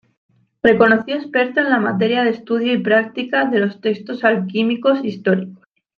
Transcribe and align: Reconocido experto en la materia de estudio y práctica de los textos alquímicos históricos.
Reconocido 0.63 1.15
experto 1.19 1.59
en 1.59 1.69
la 1.69 1.77
materia 1.79 2.23
de 2.23 2.31
estudio 2.31 2.73
y 2.73 2.79
práctica 2.79 3.45
de 3.45 3.59
los 3.59 3.79
textos 3.81 4.23
alquímicos 4.23 5.05
históricos. 5.05 5.63